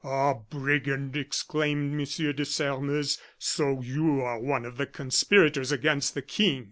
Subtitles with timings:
[0.03, 2.33] "Ah, brigand!" exclaimed M.
[2.35, 6.59] de Sairmeuse, "so you are one of the conspirators against the King!"